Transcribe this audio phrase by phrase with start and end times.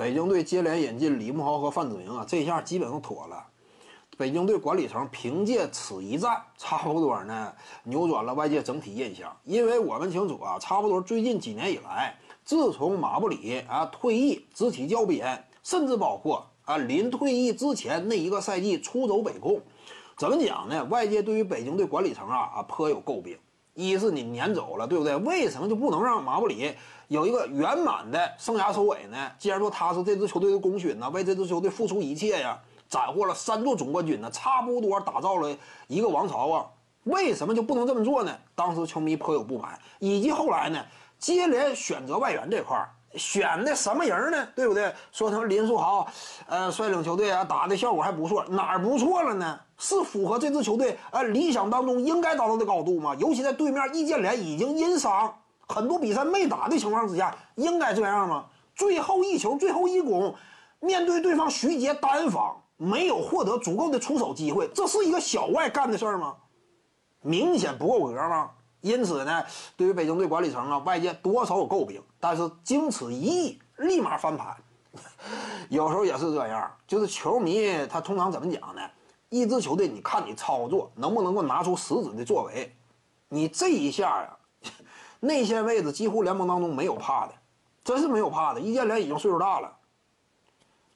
[0.00, 3.46] 北京队接连引进李慕豪和范子铭啊，这下基本上妥了。
[4.16, 7.52] 北京队管理层凭借此一战，差不多呢
[7.84, 9.36] 扭转了外界整体印象。
[9.44, 12.16] 因为我们清楚啊，差不多最近几年以来，
[12.46, 19.60] 自从马布里啊退役、执起教鞭，甚至包括啊临退役之前那一个赛季出走北控，
[20.16, 20.82] 怎么讲呢？
[20.84, 23.36] 外界对于北京队管理层啊啊颇有诟病。
[23.74, 25.16] 一是你撵走了，对不对？
[25.16, 26.74] 为什么就不能让马布里
[27.08, 29.30] 有一个圆满的生涯收尾呢？
[29.38, 32.58] 既然说他是这支球队的功勋呢，为这支球队付出一切呀，
[32.88, 35.56] 斩获了三座总冠军呢，差不多打造了
[35.88, 36.66] 一个王朝啊，
[37.04, 38.36] 为什么就不能这么做呢？
[38.54, 40.84] 当时球迷颇有不满，以及后来呢，
[41.18, 42.90] 接连选择外援这块儿。
[43.14, 44.48] 选的什么人呢？
[44.54, 44.92] 对不对？
[45.12, 46.06] 说成林书豪，
[46.46, 49.58] 呃，率领球队啊，打的效果还不错，哪儿不错了呢？
[49.78, 53.14] 是符合这支球队呃理想当中应该达到的高度吗？
[53.18, 55.34] 尤其在对面易建联已经因伤
[55.66, 58.46] 很多比赛没打的情况之下，应该这样吗？
[58.74, 60.34] 最后一球，最后一攻，
[60.80, 66.36] 面对对方徐杰单防，没有获得足够的出手机会，这是一个小外干的事儿吗？
[67.22, 68.50] 明显不够格吗？
[68.80, 69.44] 因此呢，
[69.76, 74.56] 对于北京队管理层啊，外界多少有诟病，但是经此一役，立马翻盘。
[75.68, 78.82] 有时候也是这样，就是球迷他通常怎么讲呢？
[79.28, 82.74] 一支球队，你看你操作能不能够拿出实质的作为？
[83.28, 84.36] 你这一下呀，
[85.20, 87.34] 内线位置几乎联盟当中没有怕的，
[87.84, 88.60] 真是没有怕的。
[88.60, 89.76] 易建联已经岁数大了，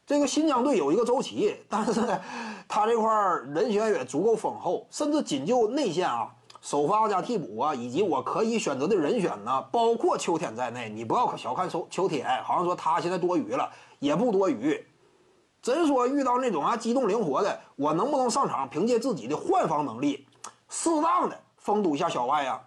[0.07, 2.21] 这个新疆队有一个周琦，但是呢，
[2.67, 3.09] 他这块
[3.55, 6.35] 人选也足够丰厚，甚至仅就内线啊。
[6.65, 10.89] 首发加替补啊，以及我可以选择的人选呢，包括秋天在内。
[10.89, 14.83] 你不要小看秋秋天，好像说他现在多余了，也不多余。
[15.61, 18.67] 真说遇到那种啊机动灵活的，我能不能上场？
[18.71, 20.27] 凭借自己的换防能力，
[20.71, 22.59] 适当的封堵一下小外呀，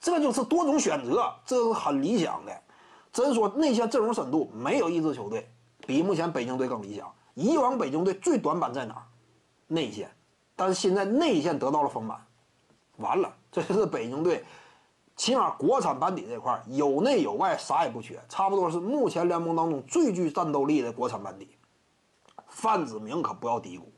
[0.00, 2.62] 这就是多种选择，这是很理想的。
[3.12, 5.46] 真说内线阵容深度，没有一支球队
[5.86, 7.12] 比目前北京队更理想。
[7.34, 9.04] 以往北京队最短板在哪儿？
[9.66, 10.10] 内线，
[10.56, 12.18] 但是现在内线得到了丰满。
[13.02, 14.42] 完了，这是北京队，
[15.16, 21.48] 起码国产班底这块有内有外，啥也不缺，差不多是目前联盟当中最具战斗力的国产班底。
[22.48, 23.92] 范子铭可不要低估，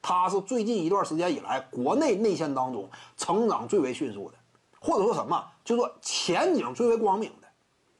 [0.00, 4.36] 他是最近一段时间以来国内内线当中成长最为迅速的，
[4.80, 7.48] 或者说什么，就说前景最为光明的。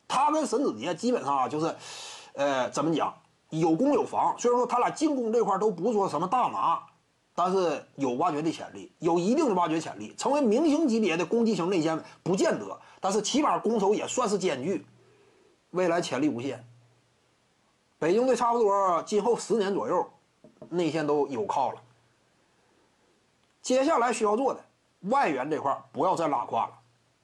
[0.09, 1.75] 他跟沈子杰基本上啊，就是，
[2.34, 3.12] 呃，怎么讲，
[3.50, 4.34] 有攻有防。
[4.39, 6.81] 虽然说他俩进攻这块都不说什么大拿。
[7.39, 14.87] 但是有挖掘的潜力，有一定的挖掘潜力，成为明星级别的攻击型内线不见得，但是起码攻守也算是兼具，
[15.73, 16.67] 未来潜力无限。
[17.99, 20.11] 北京队差不多今后十年左右，
[20.71, 21.83] 内线都有靠了。
[23.61, 24.65] 接下来需要做的
[25.03, 26.73] 外援这块不要再拉胯了，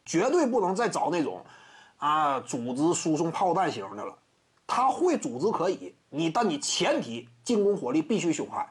[0.05, 1.43] 绝对不能再找那种
[1.97, 4.15] 啊组织输送炮弹型的了。
[4.67, 8.69] 他会组织可以，你但你前提进攻火力必须凶悍。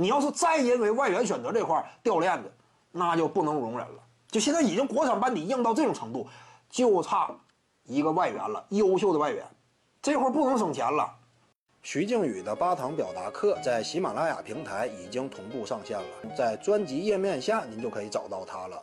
[0.00, 2.50] 你要是再因为外援选择这块掉链子，
[2.90, 4.02] 那就不能容忍了。
[4.30, 6.26] 就现在已经国产班底硬到这种程度，
[6.70, 7.30] 就差
[7.84, 9.44] 一个外援了，优秀的外援，
[10.00, 11.14] 这会不能省钱了。
[11.82, 18.82] 徐静宇的八堂表达课在喜马拉雅平台已经同步上线了，在专辑页面下您就可以找到它了。